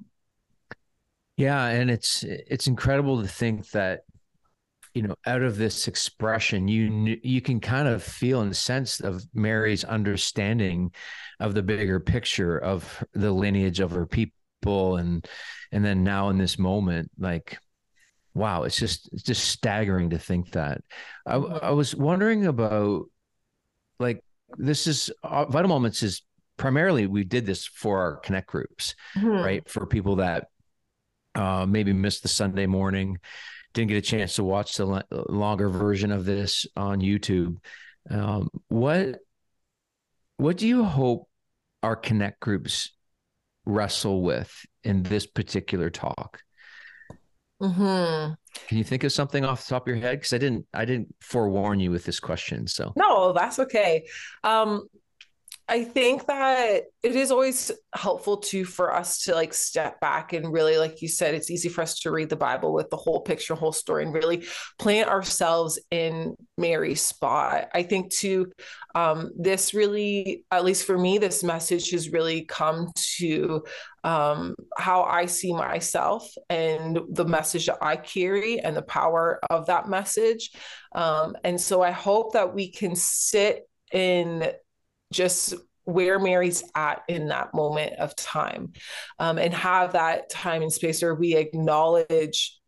Yeah 1.37 1.65
and 1.65 1.89
it's 1.89 2.23
it's 2.23 2.67
incredible 2.67 3.21
to 3.21 3.27
think 3.27 3.69
that 3.71 4.01
you 4.93 5.01
know 5.01 5.15
out 5.25 5.41
of 5.41 5.57
this 5.57 5.87
expression 5.87 6.67
you 6.67 7.17
you 7.23 7.41
can 7.41 7.59
kind 7.59 7.87
of 7.87 8.03
feel 8.03 8.41
and 8.41 8.55
sense 8.55 8.99
of 8.99 9.23
mary's 9.33 9.83
understanding 9.83 10.91
of 11.39 11.53
the 11.53 11.63
bigger 11.63 11.99
picture 11.99 12.57
of 12.57 13.03
the 13.13 13.31
lineage 13.31 13.79
of 13.79 13.91
her 13.91 14.05
people 14.05 14.97
and 14.97 15.27
and 15.71 15.83
then 15.83 16.03
now 16.03 16.29
in 16.29 16.37
this 16.37 16.59
moment 16.59 17.09
like 17.17 17.57
wow 18.33 18.63
it's 18.63 18.77
just 18.77 19.09
it's 19.13 19.23
just 19.23 19.49
staggering 19.49 20.11
to 20.11 20.17
think 20.17 20.51
that 20.51 20.81
i. 21.25 21.35
I 21.35 21.71
was 21.71 21.95
wondering 21.95 22.45
about 22.45 23.05
like 23.99 24.23
this 24.57 24.87
is 24.87 25.11
uh, 25.23 25.45
vital 25.45 25.69
moments 25.69 26.03
is 26.03 26.21
primarily 26.57 27.07
we 27.07 27.23
did 27.23 27.45
this 27.45 27.65
for 27.65 27.99
our 27.99 28.15
connect 28.17 28.47
groups 28.47 28.95
mm-hmm. 29.17 29.27
right 29.27 29.69
for 29.69 29.85
people 29.85 30.17
that 30.17 30.47
uh, 31.35 31.65
maybe 31.65 31.93
missed 31.93 32.21
the 32.21 32.27
sunday 32.29 32.67
morning 32.67 33.17
didn't 33.73 33.89
get 33.89 33.97
a 33.97 34.01
chance 34.01 34.35
to 34.35 34.43
watch 34.43 34.75
the 34.77 35.03
longer 35.29 35.69
version 35.69 36.11
of 36.11 36.25
this 36.25 36.65
on 36.75 37.01
YouTube. 37.01 37.57
Um, 38.09 38.49
what 38.67 39.19
what 40.37 40.57
do 40.57 40.67
you 40.67 40.83
hope 40.83 41.27
our 41.81 41.95
connect 41.95 42.39
groups 42.39 42.91
wrestle 43.65 44.21
with 44.21 44.65
in 44.83 45.03
this 45.03 45.25
particular 45.25 45.89
talk? 45.89 46.41
Mm-hmm. 47.61 48.33
Can 48.67 48.77
you 48.77 48.83
think 48.83 49.03
of 49.03 49.11
something 49.11 49.45
off 49.45 49.65
the 49.65 49.69
top 49.69 49.83
of 49.83 49.87
your 49.87 49.97
head? 49.97 50.19
Because 50.19 50.33
I 50.33 50.37
didn't 50.37 50.65
I 50.73 50.85
didn't 50.85 51.15
forewarn 51.21 51.79
you 51.79 51.91
with 51.91 52.03
this 52.03 52.19
question. 52.19 52.67
So 52.67 52.93
no, 52.95 53.33
that's 53.33 53.59
okay. 53.59 54.05
Um, 54.43 54.87
I 55.69 55.85
think 55.85 56.25
that 56.27 56.83
it 57.03 57.15
is 57.15 57.31
always 57.31 57.71
helpful 57.95 58.37
to 58.37 58.65
for 58.65 58.93
us 58.93 59.23
to 59.23 59.33
like 59.33 59.53
step 59.53 59.99
back 60.01 60.33
and 60.33 60.51
really, 60.51 60.77
like 60.77 61.01
you 61.01 61.07
said, 61.07 61.33
it's 61.33 61.49
easy 61.49 61.69
for 61.69 61.81
us 61.81 61.99
to 61.99 62.11
read 62.11 62.29
the 62.29 62.35
Bible 62.35 62.73
with 62.73 62.89
the 62.89 62.97
whole 62.97 63.21
picture, 63.21 63.55
whole 63.55 63.71
story, 63.71 64.03
and 64.03 64.13
really 64.13 64.45
plant 64.77 65.07
ourselves 65.07 65.79
in 65.89 66.35
Mary's 66.57 67.01
spot. 67.01 67.69
I 67.73 67.83
think 67.83 68.11
too, 68.11 68.51
um, 68.93 69.31
this 69.37 69.73
really, 69.73 70.43
at 70.51 70.65
least 70.65 70.85
for 70.85 70.97
me, 70.97 71.17
this 71.17 71.43
message 71.43 71.91
has 71.91 72.11
really 72.11 72.43
come 72.43 72.91
to 73.17 73.63
um, 74.03 74.55
how 74.77 75.03
I 75.03 75.27
see 75.27 75.53
myself 75.53 76.29
and 76.49 76.99
the 77.09 77.25
message 77.25 77.67
that 77.67 77.77
I 77.81 77.95
carry 77.95 78.59
and 78.59 78.75
the 78.75 78.81
power 78.81 79.39
of 79.49 79.67
that 79.67 79.87
message. 79.87 80.51
Um, 80.93 81.37
and 81.45 81.59
so 81.59 81.81
I 81.81 81.91
hope 81.91 82.33
that 82.33 82.53
we 82.53 82.69
can 82.69 82.95
sit 82.95 83.67
in 83.93 84.51
just 85.13 85.53
where 85.85 86.19
Mary's 86.19 86.63
at 86.75 87.03
in 87.07 87.27
that 87.27 87.53
moment 87.53 87.93
of 87.99 88.15
time 88.15 88.73
um, 89.19 89.37
and 89.37 89.53
have 89.53 89.93
that 89.93 90.29
time 90.29 90.61
and 90.61 90.71
space 90.71 91.01
where 91.01 91.15
we 91.15 91.35
acknowledge 91.35 92.59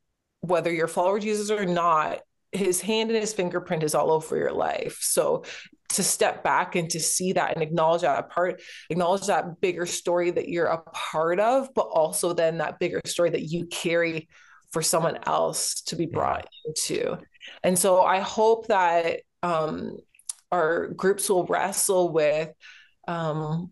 whether 0.41 0.71
you're 0.71 0.85
a 0.85 0.89
follower 0.89 1.17
of 1.17 1.23
Jesus 1.23 1.49
or 1.49 1.65
not, 1.65 2.19
his 2.51 2.79
hand 2.81 3.09
and 3.09 3.19
his 3.19 3.33
fingerprint 3.33 3.83
is 3.83 3.95
all 3.95 4.11
over 4.11 4.37
your 4.37 4.51
life. 4.51 4.97
So 5.01 5.43
to 5.89 6.03
step 6.03 6.43
back 6.43 6.75
and 6.75 6.89
to 6.89 6.99
see 6.99 7.33
that 7.33 7.53
and 7.53 7.63
acknowledge 7.63 8.01
that 8.01 8.29
part, 8.29 8.61
acknowledge 8.89 9.27
that 9.27 9.61
bigger 9.61 9.85
story 9.85 10.31
that 10.31 10.49
you're 10.49 10.67
a 10.67 10.81
part 10.81 11.39
of, 11.39 11.69
but 11.73 11.87
also 11.87 12.33
then 12.33 12.57
that 12.57 12.79
bigger 12.79 13.01
story 13.05 13.29
that 13.29 13.43
you 13.43 13.65
carry 13.67 14.27
for 14.71 14.81
someone 14.81 15.17
else 15.23 15.81
to 15.83 15.95
be 15.95 16.05
brought 16.05 16.47
into. 16.65 17.17
And 17.63 17.77
so 17.77 18.01
I 18.01 18.19
hope 18.19 18.67
that 18.67 19.21
um, 19.41 19.97
our 20.55 20.87
groups 20.87 21.29
will 21.29 21.45
wrestle 21.45 22.11
with 22.11 22.49
um, 23.07 23.71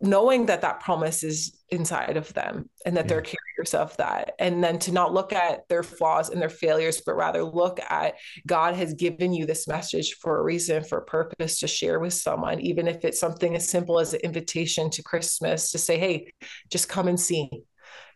knowing 0.00 0.46
that 0.46 0.60
that 0.62 0.80
promise 0.80 1.22
is 1.22 1.58
inside 1.70 2.16
of 2.16 2.32
them 2.34 2.68
and 2.84 2.96
that 2.96 3.04
yeah. 3.04 3.08
they're 3.08 3.22
carriers 3.22 3.74
of 3.74 3.96
that 3.96 4.32
and 4.38 4.62
then 4.62 4.78
to 4.78 4.92
not 4.92 5.14
look 5.14 5.32
at 5.32 5.66
their 5.68 5.82
flaws 5.82 6.28
and 6.28 6.40
their 6.40 6.48
failures 6.48 7.02
but 7.04 7.16
rather 7.16 7.42
look 7.42 7.80
at 7.88 8.14
god 8.46 8.74
has 8.74 8.94
given 8.94 9.32
you 9.32 9.46
this 9.46 9.66
message 9.66 10.14
for 10.20 10.38
a 10.38 10.42
reason 10.42 10.84
for 10.84 10.98
a 10.98 11.04
purpose 11.04 11.58
to 11.60 11.66
share 11.66 11.98
with 12.00 12.12
someone 12.12 12.60
even 12.60 12.86
if 12.86 13.04
it's 13.04 13.18
something 13.18 13.54
as 13.56 13.68
simple 13.68 13.98
as 13.98 14.12
an 14.12 14.20
invitation 14.20 14.90
to 14.90 15.02
christmas 15.02 15.70
to 15.70 15.78
say 15.78 15.98
hey 15.98 16.30
just 16.70 16.88
come 16.88 17.08
and 17.08 17.18
see 17.18 17.48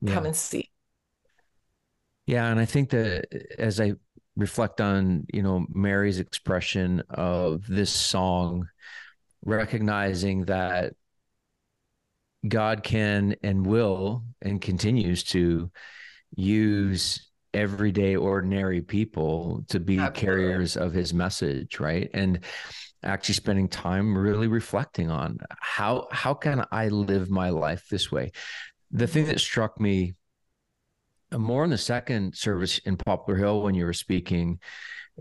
yeah. 0.02 0.12
come 0.12 0.26
and 0.26 0.36
see 0.36 0.70
yeah 2.26 2.50
and 2.50 2.60
i 2.60 2.64
think 2.64 2.90
that 2.90 3.26
as 3.58 3.80
i 3.80 3.92
reflect 4.38 4.80
on 4.80 5.26
you 5.34 5.42
know 5.42 5.66
Mary's 5.68 6.20
expression 6.20 7.02
of 7.10 7.66
this 7.66 7.90
song, 7.90 8.68
recognizing 9.44 10.46
that 10.46 10.94
God 12.46 12.82
can 12.82 13.34
and 13.42 13.66
will 13.66 14.24
and 14.40 14.60
continues 14.60 15.24
to 15.24 15.70
use 16.36 17.28
everyday 17.52 18.14
ordinary 18.14 18.80
people 18.80 19.64
to 19.68 19.80
be 19.80 19.98
Absolutely. 19.98 20.20
carriers 20.20 20.76
of 20.76 20.92
his 20.92 21.14
message 21.14 21.80
right 21.80 22.10
and 22.12 22.40
actually 23.02 23.34
spending 23.34 23.68
time 23.68 24.16
really 24.16 24.48
reflecting 24.48 25.10
on 25.10 25.38
how 25.58 26.06
how 26.12 26.34
can 26.34 26.62
i 26.70 26.88
live 26.88 27.30
my 27.30 27.48
life 27.48 27.86
this 27.90 28.12
way 28.12 28.30
the 28.90 29.06
thing 29.06 29.24
that 29.24 29.40
struck 29.40 29.80
me 29.80 30.14
more 31.32 31.64
in 31.64 31.70
the 31.70 31.78
second 31.78 32.34
service 32.36 32.78
in 32.78 32.96
Poplar 32.96 33.36
Hill 33.36 33.62
when 33.62 33.74
you 33.74 33.84
were 33.84 33.92
speaking, 33.92 34.60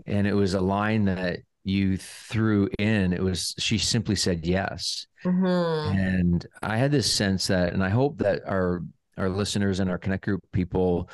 and 0.06 0.26
it 0.26 0.34
was 0.34 0.54
a 0.54 0.60
line 0.60 1.04
that 1.06 1.40
you 1.64 1.96
threw 1.96 2.68
in. 2.78 3.12
It 3.12 3.22
was 3.22 3.54
she 3.58 3.78
simply 3.78 4.16
said 4.16 4.46
yes, 4.46 5.06
mm-hmm. 5.24 5.98
and 5.98 6.46
I 6.62 6.76
had 6.76 6.90
this 6.90 7.12
sense 7.12 7.48
that, 7.48 7.72
and 7.72 7.82
I 7.82 7.90
hope 7.90 8.18
that 8.18 8.42
our 8.46 8.82
our 9.16 9.28
listeners 9.28 9.80
and 9.80 9.90
our 9.90 9.98
Connect 9.98 10.24
Group 10.24 10.42
people 10.52 11.10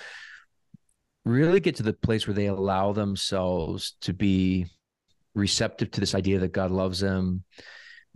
really 1.24 1.60
get 1.60 1.76
to 1.76 1.82
the 1.82 1.92
place 1.92 2.26
where 2.26 2.34
they 2.34 2.46
allow 2.46 2.92
themselves 2.92 3.96
to 4.02 4.12
be 4.12 4.66
receptive 5.34 5.90
to 5.90 6.00
this 6.00 6.14
idea 6.14 6.38
that 6.38 6.52
God 6.52 6.70
loves 6.70 7.00
them, 7.00 7.44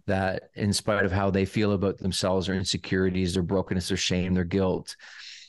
that 0.06 0.50
in 0.54 0.72
spite 0.72 1.04
of 1.04 1.12
how 1.12 1.30
they 1.30 1.44
feel 1.44 1.72
about 1.72 1.98
themselves, 1.98 2.46
their 2.46 2.56
insecurities, 2.56 3.34
their 3.34 3.42
brokenness, 3.42 3.88
their 3.88 3.96
shame, 3.96 4.34
their 4.34 4.44
guilt, 4.44 4.94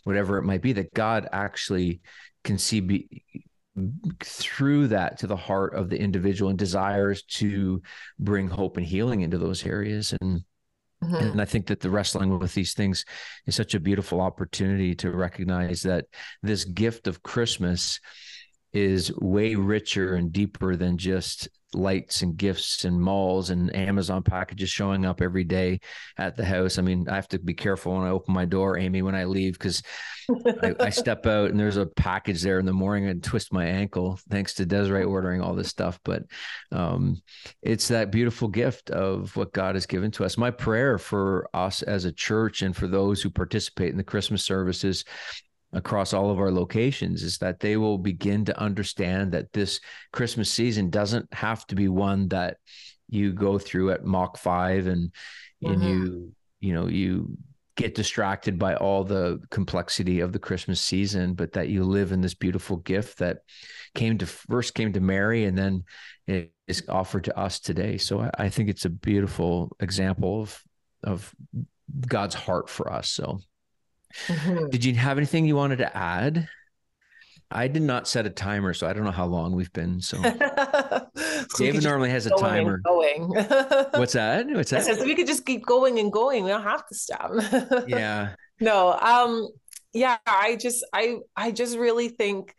whatever 0.03 0.37
it 0.37 0.43
might 0.43 0.61
be, 0.61 0.73
that 0.73 0.93
God 0.93 1.27
actually 1.31 2.01
can 2.43 2.57
see 2.57 2.79
be, 2.79 3.23
through 4.21 4.87
that 4.87 5.19
to 5.19 5.27
the 5.27 5.35
heart 5.35 5.75
of 5.75 5.89
the 5.89 5.99
individual 5.99 6.49
and 6.49 6.59
desires 6.59 7.23
to 7.23 7.81
bring 8.17 8.47
hope 8.47 8.77
and 8.77 8.85
healing 8.85 9.21
into 9.21 9.37
those 9.37 9.65
areas. 9.65 10.13
And 10.21 10.43
Mm-hmm. 11.03 11.15
And 11.15 11.41
I 11.41 11.45
think 11.45 11.67
that 11.67 11.79
the 11.79 11.89
wrestling 11.89 12.37
with 12.37 12.53
these 12.53 12.73
things 12.73 13.05
is 13.45 13.55
such 13.55 13.73
a 13.73 13.79
beautiful 13.79 14.19
opportunity 14.19 14.95
to 14.95 15.11
recognize 15.11 15.81
that 15.83 16.05
this 16.43 16.65
gift 16.65 17.07
of 17.07 17.23
Christmas 17.23 17.99
is 18.73 19.11
way 19.15 19.55
richer 19.55 20.15
and 20.15 20.31
deeper 20.31 20.75
than 20.75 20.97
just 20.97 21.47
lights 21.73 22.21
and 22.21 22.35
gifts 22.35 22.85
and 22.85 22.99
malls 22.99 23.51
and 23.51 23.75
Amazon 23.75 24.23
packages 24.23 24.69
showing 24.69 25.05
up 25.05 25.21
every 25.21 25.43
day 25.43 25.79
at 26.17 26.35
the 26.35 26.45
house. 26.45 26.77
I 26.77 26.81
mean, 26.81 27.07
I 27.07 27.15
have 27.15 27.27
to 27.29 27.39
be 27.39 27.53
careful 27.53 27.93
when 27.93 28.07
I 28.07 28.09
open 28.09 28.33
my 28.33 28.45
door, 28.45 28.77
Amy, 28.77 29.01
when 29.01 29.15
I 29.15 29.25
leave, 29.25 29.53
because 29.53 29.83
I, 30.45 30.75
I, 30.79 30.89
step 30.89 31.25
out 31.25 31.51
and 31.51 31.59
there's 31.59 31.77
a 31.77 31.85
package 31.85 32.41
there 32.41 32.59
in 32.59 32.65
the 32.65 32.73
morning 32.73 33.07
and 33.07 33.23
twist 33.23 33.53
my 33.53 33.65
ankle 33.65 34.19
thanks 34.29 34.55
to 34.55 34.65
Desiree 34.65 35.03
ordering 35.03 35.41
all 35.41 35.53
this 35.53 35.69
stuff. 35.69 35.99
But 36.03 36.23
um, 36.71 37.21
it's 37.61 37.87
that 37.89 38.11
beautiful 38.11 38.47
gift 38.47 38.89
of 38.89 39.35
what 39.35 39.53
God 39.53 39.75
has 39.75 39.85
given 39.85 40.11
to 40.11 40.25
us. 40.25 40.37
My 40.37 40.51
prayer 40.51 40.97
for 40.97 41.49
us 41.53 41.83
as 41.83 42.05
a 42.05 42.11
church 42.11 42.61
and 42.61 42.75
for 42.75 42.87
those 42.87 43.21
who 43.21 43.29
participate 43.29 43.91
in 43.91 43.97
the 43.97 44.03
Christmas 44.03 44.43
services 44.43 45.05
across 45.73 46.13
all 46.13 46.31
of 46.31 46.39
our 46.39 46.51
locations 46.51 47.23
is 47.23 47.37
that 47.37 47.59
they 47.59 47.77
will 47.77 47.97
begin 47.97 48.43
to 48.45 48.59
understand 48.59 49.31
that 49.31 49.53
this 49.53 49.79
Christmas 50.11 50.49
season 50.49 50.89
doesn't 50.89 51.31
have 51.33 51.65
to 51.67 51.75
be 51.75 51.87
one 51.87 52.27
that 52.29 52.57
you 53.07 53.33
go 53.33 53.59
through 53.59 53.91
at 53.91 54.03
Mach 54.03 54.37
5 54.37 54.87
and 54.87 55.11
mm-hmm. 55.63 55.73
and 55.73 55.83
you 55.83 56.31
you 56.59 56.73
know 56.73 56.87
you 56.87 57.37
get 57.75 57.95
distracted 57.95 58.59
by 58.59 58.75
all 58.75 59.03
the 59.03 59.39
complexity 59.51 60.19
of 60.19 60.33
the 60.33 60.39
Christmas 60.39 60.81
season 60.81 61.33
but 61.33 61.53
that 61.53 61.69
you 61.69 61.83
live 61.83 62.11
in 62.11 62.21
this 62.21 62.33
beautiful 62.33 62.77
gift 62.77 63.19
that 63.19 63.37
came 63.95 64.17
to 64.17 64.25
first 64.25 64.73
came 64.73 64.91
to 64.93 64.99
Mary 64.99 65.45
and 65.45 65.57
then 65.57 65.83
it 66.27 66.51
is 66.67 66.83
offered 66.89 67.23
to 67.23 67.37
us 67.37 67.59
today 67.59 67.97
so 67.97 68.21
I, 68.21 68.31
I 68.37 68.49
think 68.49 68.69
it's 68.69 68.85
a 68.85 68.89
beautiful 68.89 69.75
example 69.79 70.41
of 70.41 70.61
of 71.03 71.33
God's 72.07 72.35
heart 72.35 72.69
for 72.69 72.91
us 72.91 73.07
so 73.07 73.39
Mm-hmm. 74.27 74.69
Did 74.69 74.85
you 74.85 74.95
have 74.95 75.17
anything 75.17 75.45
you 75.45 75.55
wanted 75.55 75.77
to 75.77 75.95
add? 75.95 76.47
I 77.51 77.67
did 77.67 77.81
not 77.81 78.07
set 78.07 78.27
a 78.27 78.29
timer, 78.29 78.73
so 78.73 78.87
I 78.87 78.93
don't 78.93 79.03
know 79.03 79.11
how 79.11 79.25
long 79.25 79.55
we've 79.55 79.73
been. 79.73 80.01
So, 80.01 80.21
so 81.15 81.47
David 81.57 81.83
normally 81.83 82.11
has 82.11 82.27
a 82.27 82.31
timer. 82.31 82.79
Going. 82.85 83.23
What's 83.93 84.13
that? 84.13 84.45
What's 84.47 84.69
that? 84.69 84.85
Says 84.85 85.03
we 85.03 85.15
could 85.15 85.25
just 85.25 85.45
keep 85.45 85.65
going 85.65 85.97
and 85.97 86.11
going. 86.11 86.43
We 86.43 86.49
don't 86.49 86.63
have 86.63 86.87
to 86.87 86.95
stop. 86.95 87.31
yeah. 87.87 88.35
No. 88.59 88.93
Um. 88.93 89.49
Yeah. 89.93 90.17
I 90.27 90.57
just. 90.57 90.85
I. 90.93 91.17
I 91.35 91.51
just 91.51 91.77
really 91.77 92.09
think. 92.09 92.53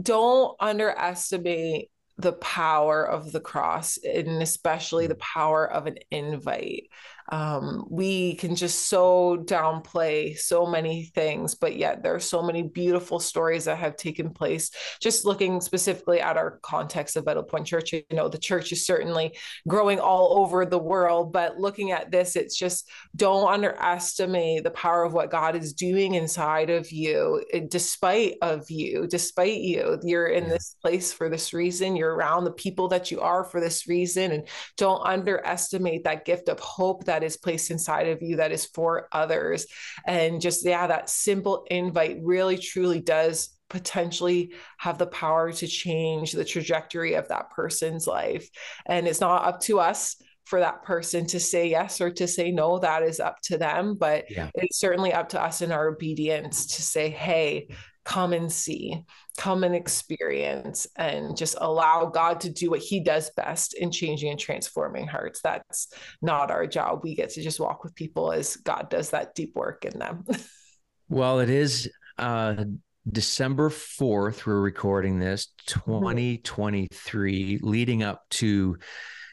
Don't 0.00 0.56
underestimate 0.58 1.90
the 2.16 2.32
power 2.34 3.04
of 3.04 3.32
the 3.32 3.40
cross 3.40 3.98
and 3.98 4.42
especially 4.42 5.06
the 5.06 5.16
power 5.16 5.70
of 5.70 5.86
an 5.86 5.96
invite 6.10 6.84
um, 7.30 7.86
we 7.88 8.34
can 8.34 8.56
just 8.56 8.88
so 8.88 9.36
downplay 9.46 10.36
so 10.36 10.66
many 10.66 11.04
things, 11.14 11.54
but 11.54 11.76
yet 11.76 12.02
there 12.02 12.14
are 12.14 12.20
so 12.20 12.42
many 12.42 12.62
beautiful 12.62 13.20
stories 13.20 13.64
that 13.66 13.78
have 13.78 13.96
taken 13.96 14.30
place. 14.30 14.70
Just 15.00 15.24
looking 15.24 15.60
specifically 15.60 16.20
at 16.20 16.36
our 16.36 16.58
context 16.62 17.16
of 17.16 17.24
Vitalpoint 17.24 17.66
Church, 17.66 17.92
you 17.92 18.02
know, 18.12 18.28
the 18.28 18.38
church 18.38 18.72
is 18.72 18.84
certainly 18.84 19.36
growing 19.68 20.00
all 20.00 20.38
over 20.38 20.66
the 20.66 20.78
world, 20.78 21.32
but 21.32 21.58
looking 21.58 21.92
at 21.92 22.10
this, 22.10 22.34
it's 22.34 22.56
just 22.56 22.88
don't 23.14 23.52
underestimate 23.52 24.64
the 24.64 24.70
power 24.72 25.04
of 25.04 25.12
what 25.12 25.30
God 25.30 25.54
is 25.54 25.72
doing 25.72 26.14
inside 26.14 26.70
of 26.70 26.90
you, 26.90 27.44
despite 27.68 28.34
of 28.42 28.68
you, 28.70 29.06
despite 29.06 29.60
you. 29.60 29.98
You're 30.02 30.28
in 30.28 30.48
this 30.48 30.74
place 30.82 31.12
for 31.12 31.28
this 31.28 31.52
reason. 31.52 31.96
You're 31.96 32.14
around 32.14 32.44
the 32.44 32.52
people 32.52 32.88
that 32.88 33.10
you 33.10 33.20
are 33.20 33.44
for 33.44 33.60
this 33.60 33.86
reason, 33.86 34.32
and 34.32 34.48
don't 34.76 35.06
underestimate 35.06 36.04
that 36.04 36.24
gift 36.24 36.48
of 36.48 36.58
hope 36.58 37.04
that 37.04 37.19
that 37.20 37.26
is 37.26 37.36
placed 37.36 37.70
inside 37.70 38.08
of 38.08 38.22
you 38.22 38.36
that 38.36 38.52
is 38.52 38.66
for 38.66 39.08
others. 39.12 39.66
And 40.06 40.40
just, 40.40 40.64
yeah, 40.64 40.86
that 40.86 41.08
simple 41.08 41.66
invite 41.70 42.18
really 42.22 42.58
truly 42.58 43.00
does 43.00 43.56
potentially 43.68 44.52
have 44.78 44.98
the 44.98 45.06
power 45.06 45.52
to 45.52 45.66
change 45.66 46.32
the 46.32 46.44
trajectory 46.44 47.14
of 47.14 47.28
that 47.28 47.50
person's 47.50 48.06
life. 48.06 48.48
And 48.86 49.06
it's 49.06 49.20
not 49.20 49.46
up 49.46 49.60
to 49.62 49.78
us 49.80 50.16
for 50.50 50.60
that 50.60 50.82
person 50.82 51.26
to 51.26 51.40
say 51.40 51.68
yes 51.68 52.00
or 52.00 52.10
to 52.10 52.26
say 52.26 52.50
no 52.50 52.78
that 52.78 53.02
is 53.02 53.20
up 53.20 53.36
to 53.42 53.56
them 53.56 53.94
but 53.94 54.24
yeah. 54.28 54.50
it's 54.54 54.78
certainly 54.78 55.12
up 55.12 55.28
to 55.28 55.40
us 55.40 55.62
in 55.62 55.72
our 55.72 55.88
obedience 55.88 56.66
to 56.66 56.82
say 56.82 57.08
hey 57.08 57.68
come 58.04 58.32
and 58.32 58.50
see, 58.50 59.04
come 59.36 59.62
and 59.62 59.74
experience, 59.74 60.86
and 60.96 61.36
just 61.36 61.56
allow 61.60 62.06
God 62.06 62.40
to 62.40 62.50
do 62.50 62.70
what 62.70 62.80
He 62.80 63.00
does 63.00 63.30
best 63.36 63.74
in 63.74 63.92
changing 63.92 64.30
and 64.30 64.38
transforming 64.38 65.06
hearts. 65.06 65.40
That's 65.42 65.92
not 66.22 66.50
our 66.50 66.66
job. 66.66 67.00
We 67.04 67.14
get 67.14 67.30
to 67.30 67.42
just 67.42 67.60
walk 67.60 67.84
with 67.84 67.94
people 67.94 68.32
as 68.32 68.56
God 68.56 68.88
does 68.90 69.10
that 69.10 69.34
deep 69.34 69.54
work 69.54 69.84
in 69.84 69.98
them. 69.98 70.24
well, 71.08 71.40
it 71.40 71.50
is 71.50 71.88
uh, 72.18 72.64
December 73.08 73.70
4th. 73.70 74.46
We're 74.46 74.60
recording 74.60 75.20
this 75.20 75.48
2023, 75.66 77.54
mm-hmm. 77.54 77.68
leading 77.68 78.02
up 78.02 78.22
to 78.30 78.76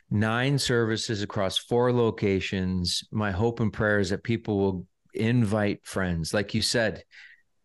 nine 0.09 0.57
services 0.57 1.21
across 1.21 1.57
four 1.57 1.91
locations. 1.91 3.03
My 3.11 3.31
hope 3.31 3.59
and 3.59 3.71
prayer 3.71 3.99
is 3.99 4.09
that 4.09 4.23
people 4.23 4.57
will 4.57 4.87
invite 5.13 5.85
friends. 5.85 6.33
Like 6.33 6.53
you 6.53 6.61
said, 6.61 7.03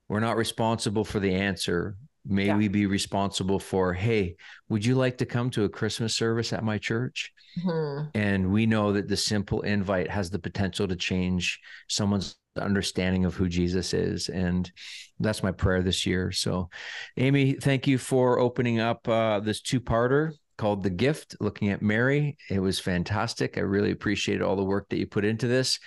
we're 0.08 0.20
not 0.20 0.36
responsible 0.36 1.04
for 1.04 1.20
the 1.20 1.34
answer. 1.34 1.96
May 2.24 2.46
yeah. 2.46 2.56
we 2.56 2.68
be 2.68 2.86
responsible 2.86 3.58
for, 3.58 3.92
hey, 3.92 4.36
would 4.68 4.84
you 4.84 4.94
like 4.94 5.18
to 5.18 5.26
come 5.26 5.50
to 5.50 5.64
a 5.64 5.68
Christmas 5.68 6.14
service 6.14 6.52
at 6.52 6.64
my 6.64 6.78
church? 6.78 7.32
Mm-hmm. 7.64 8.08
And 8.14 8.52
we 8.52 8.66
know 8.66 8.92
that 8.92 9.08
the 9.08 9.16
simple 9.16 9.62
invite 9.62 10.10
has 10.10 10.30
the 10.30 10.38
potential 10.38 10.86
to 10.88 10.96
change 10.96 11.60
someone's 11.88 12.36
understanding 12.56 13.24
of 13.24 13.34
who 13.34 13.48
Jesus 13.48 13.92
is. 13.92 14.28
And 14.28 14.70
that's 15.18 15.42
my 15.42 15.52
prayer 15.52 15.82
this 15.82 16.06
year. 16.06 16.30
So, 16.30 16.68
Amy, 17.16 17.54
thank 17.54 17.86
you 17.86 17.98
for 17.98 18.38
opening 18.38 18.78
up 18.78 19.08
uh, 19.08 19.40
this 19.40 19.60
two 19.60 19.80
parter 19.80 20.32
called 20.56 20.82
The 20.82 20.90
Gift, 20.90 21.36
looking 21.40 21.70
at 21.70 21.82
Mary. 21.82 22.36
It 22.50 22.60
was 22.60 22.78
fantastic. 22.78 23.58
I 23.58 23.62
really 23.62 23.90
appreciated 23.90 24.42
all 24.42 24.56
the 24.56 24.64
work 24.64 24.88
that 24.90 24.98
you 24.98 25.06
put 25.06 25.24
into 25.24 25.46
this. 25.46 25.78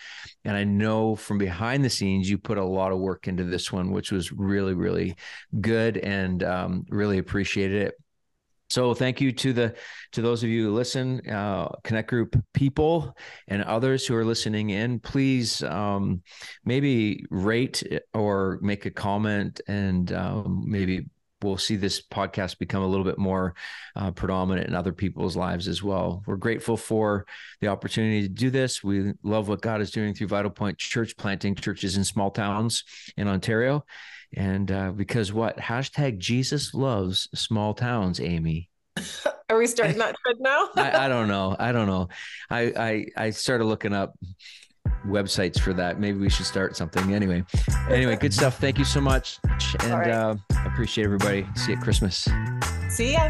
And 0.43 0.55
I 0.55 0.63
know 0.63 1.15
from 1.15 1.37
behind 1.37 1.83
the 1.83 1.89
scenes, 1.89 2.29
you 2.29 2.37
put 2.37 2.57
a 2.57 2.63
lot 2.63 2.91
of 2.91 2.99
work 2.99 3.27
into 3.27 3.43
this 3.43 3.71
one, 3.71 3.91
which 3.91 4.11
was 4.11 4.31
really, 4.31 4.73
really 4.73 5.15
good 5.61 5.97
and 5.97 6.43
um, 6.43 6.85
really 6.89 7.17
appreciated 7.17 7.83
it. 7.83 7.95
So 8.69 8.93
thank 8.95 9.21
you 9.21 9.31
to 9.31 9.53
the 9.53 9.75
to 10.13 10.21
those 10.21 10.43
of 10.43 10.49
you 10.49 10.65
who 10.65 10.73
listen, 10.73 11.21
uh, 11.29 11.69
Connect 11.83 12.09
Group 12.09 12.35
people 12.53 13.15
and 13.47 13.61
others 13.63 14.07
who 14.07 14.15
are 14.15 14.25
listening 14.25 14.71
in. 14.71 14.99
Please 14.99 15.61
um, 15.61 16.23
maybe 16.63 17.23
rate 17.29 17.83
or 18.13 18.59
make 18.61 18.85
a 18.85 18.91
comment 18.91 19.61
and 19.67 20.11
um, 20.13 20.63
maybe 20.65 21.05
we'll 21.45 21.57
see 21.57 21.75
this 21.75 22.01
podcast 22.01 22.57
become 22.57 22.83
a 22.83 22.87
little 22.87 23.05
bit 23.05 23.17
more 23.17 23.53
uh, 23.95 24.11
predominant 24.11 24.67
in 24.67 24.75
other 24.75 24.91
people's 24.91 25.37
lives 25.37 25.67
as 25.67 25.81
well. 25.81 26.23
We're 26.25 26.35
grateful 26.35 26.75
for 26.75 27.25
the 27.61 27.67
opportunity 27.67 28.23
to 28.23 28.29
do 28.29 28.49
this. 28.49 28.83
We 28.83 29.13
love 29.23 29.47
what 29.47 29.61
God 29.61 29.81
is 29.81 29.91
doing 29.91 30.13
through 30.13 30.27
Vitalpoint 30.27 30.77
Church, 30.77 31.15
planting 31.15 31.55
churches 31.55 31.95
in 31.95 32.03
small 32.03 32.31
towns 32.31 32.83
in 33.15 33.27
Ontario. 33.27 33.85
And 34.35 34.69
uh, 34.71 34.91
because 34.91 35.31
what? 35.31 35.57
Hashtag 35.57 36.17
Jesus 36.17 36.73
loves 36.73 37.29
small 37.33 37.73
towns, 37.73 38.19
Amy. 38.19 38.69
Are 39.49 39.57
we 39.57 39.67
starting 39.67 39.97
that 39.99 40.15
trend 40.23 40.39
now? 40.39 40.69
I, 40.75 41.05
I, 41.05 41.07
don't 41.07 41.27
know. 41.27 41.55
I 41.57 41.71
don't 41.71 41.87
know. 41.87 42.09
I, 42.49 42.61
I 42.61 43.25
I 43.25 43.29
started 43.29 43.65
looking 43.65 43.93
up 43.93 44.15
websites 45.05 45.59
for 45.59 45.73
that. 45.73 45.99
Maybe 45.99 46.17
we 46.17 46.29
should 46.29 46.45
start 46.45 46.75
something. 46.75 47.13
Anyway, 47.13 47.43
anyway, 47.89 48.15
good 48.15 48.33
stuff. 48.33 48.59
Thank 48.59 48.79
you 48.79 48.85
so 48.85 49.01
much, 49.01 49.39
and 49.81 49.91
right. 49.91 50.09
uh, 50.09 50.35
appreciate 50.75 51.05
everybody. 51.05 51.47
See 51.55 51.71
you 51.71 51.77
at 51.77 51.83
Christmas. 51.83 52.27
See 52.89 53.13
ya. 53.13 53.29